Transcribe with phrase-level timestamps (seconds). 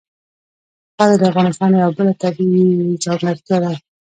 [0.95, 2.65] خاوره د افغانستان یوه بله لویه طبیعي
[3.03, 3.73] ځانګړتیا ده.